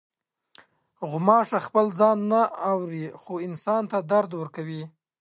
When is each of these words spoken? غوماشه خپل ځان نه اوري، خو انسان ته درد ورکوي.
غوماشه 1.09 1.59
خپل 1.67 1.85
ځان 1.99 2.17
نه 2.31 2.41
اوري، 2.71 3.05
خو 3.21 3.33
انسان 3.47 3.83
ته 3.91 3.97
درد 4.11 4.31
ورکوي. 4.39 4.83